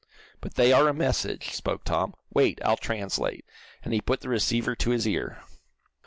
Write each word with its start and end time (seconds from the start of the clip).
"But 0.39 0.55
they 0.55 0.73
are 0.73 0.87
a 0.87 0.95
message," 0.95 1.51
spoke 1.53 1.83
Tom. 1.83 2.15
"Wait, 2.33 2.59
I'll 2.65 2.75
translate," 2.75 3.45
and 3.83 3.93
he 3.93 4.01
put 4.01 4.21
the 4.21 4.29
receiver 4.29 4.75
to 4.77 4.89
his 4.89 5.07
ear. 5.07 5.43